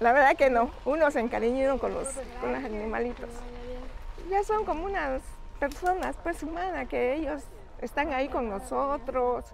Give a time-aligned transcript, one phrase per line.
[0.00, 2.08] La verdad que no, uno se encariñó con los,
[2.40, 3.30] con los animalitos.
[4.30, 5.22] Ya son como unas
[5.58, 7.42] personas, pues humanas, que ellos
[7.80, 9.44] están ahí con nosotros.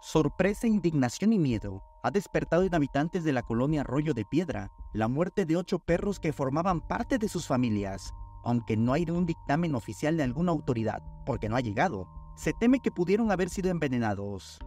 [0.00, 5.08] Sorpresa, indignación y miedo ha despertado en habitantes de la colonia Arroyo de Piedra la
[5.08, 8.12] muerte de ocho perros que formaban parte de sus familias.
[8.44, 12.80] Aunque no hay un dictamen oficial de alguna autoridad, porque no ha llegado, se teme
[12.80, 14.58] que pudieron haber sido envenenados.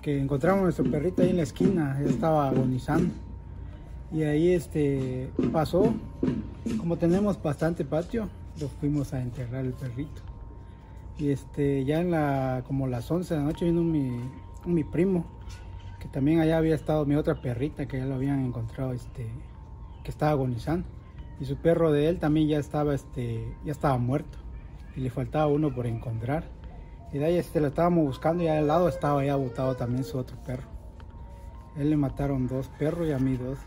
[0.00, 3.12] Que encontramos a nuestro perrito ahí en la esquina, ya estaba agonizando.
[4.10, 5.92] Y ahí este pasó,
[6.78, 10.22] como tenemos bastante patio, lo fuimos a enterrar el perrito.
[11.18, 14.18] Y este ya en la como las 11 de la noche vino mi,
[14.64, 15.26] mi primo,
[16.00, 19.26] que también allá había estado mi otra perrita que ya lo habían encontrado este
[20.02, 20.88] que estaba agonizando.
[21.38, 24.38] Y su perro de él también ya estaba este ya estaba muerto.
[24.96, 26.44] Y le faltaba uno por encontrar.
[27.12, 30.16] Y de ahí este lo estábamos buscando y al lado estaba ya botado también su
[30.16, 30.66] otro perro.
[31.76, 33.58] Él le mataron dos perros y a mí dos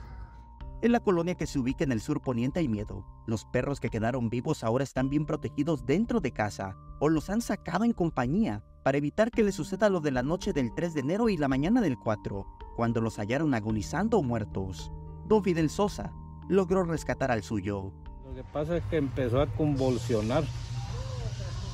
[0.81, 3.05] en la colonia que se ubica en el sur poniente hay miedo.
[3.27, 7.41] Los perros que quedaron vivos ahora están bien protegidos dentro de casa o los han
[7.41, 10.99] sacado en compañía para evitar que les suceda lo de la noche del 3 de
[11.02, 14.91] enero y la mañana del 4, cuando los hallaron agonizando o muertos.
[15.27, 16.12] Don Fidel Sosa
[16.49, 17.93] logró rescatar al suyo.
[18.27, 20.43] Lo que pasa es que empezó a convulsionar,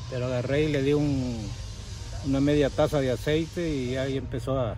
[0.09, 4.75] pero agarré y le di una media taza de aceite y ahí empezó a,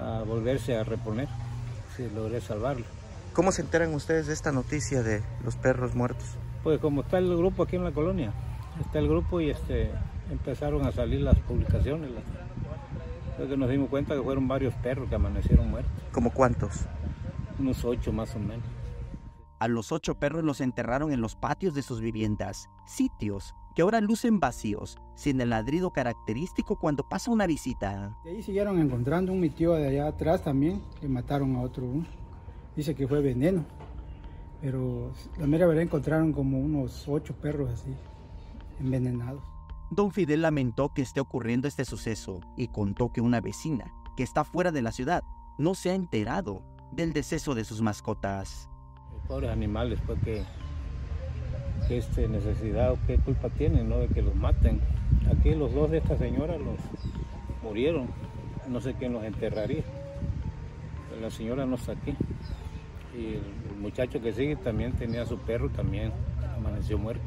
[0.00, 1.28] a volverse a reponer.
[1.96, 2.93] Sí, logré salvarlo.
[3.34, 6.38] ¿Cómo se enteran ustedes de esta noticia de los perros muertos?
[6.62, 8.32] Pues como está el grupo aquí en la colonia,
[8.80, 9.90] está el grupo y este
[10.30, 12.12] empezaron a salir las publicaciones.
[12.12, 15.92] Las, que nos dimos cuenta que fueron varios perros que amanecieron muertos.
[16.12, 16.86] ¿Como cuántos?
[17.58, 18.64] Unos ocho más o menos.
[19.58, 24.00] A los ocho perros los enterraron en los patios de sus viviendas, sitios que ahora
[24.00, 28.16] lucen vacíos, sin el ladrido característico cuando pasa una visita.
[28.22, 31.84] De ahí siguieron encontrando un mi tío de allá atrás también, que mataron a otro
[32.76, 33.64] dice que fue veneno.
[34.60, 37.94] Pero la mera verdad encontraron como unos ocho perros así,
[38.80, 39.42] envenenados.
[39.90, 44.42] Don Fidel lamentó que esté ocurriendo este suceso y contó que una vecina, que está
[44.42, 45.22] fuera de la ciudad,
[45.58, 48.70] no se ha enterado del deceso de sus mascotas.
[49.28, 50.42] Pobres animales, pues que,
[51.86, 53.98] que este necesidad o qué culpa tienen, ¿no?
[53.98, 54.80] De que los maten.
[55.30, 56.78] Aquí los dos de esta señora los
[57.62, 58.08] murieron.
[58.68, 59.84] No sé quién los enterraría.
[61.20, 62.16] La señora no está aquí
[63.16, 66.12] y el muchacho que sigue también tenía su perro, también
[66.56, 67.24] amaneció muerto.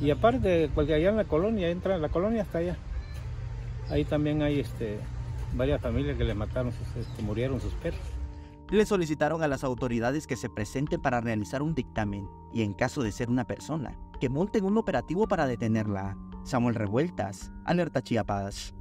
[0.00, 2.76] Y aparte, porque allá en la colonia, entra, la colonia está allá.
[3.90, 4.98] Ahí también hay este,
[5.54, 8.00] varias familias que le mataron, este, murieron sus perros.
[8.70, 13.02] Le solicitaron a las autoridades que se presenten para realizar un dictamen y en caso
[13.02, 16.16] de ser una persona, que monten un operativo para detenerla.
[16.44, 18.74] Samuel Revueltas, Alerta Chiapas.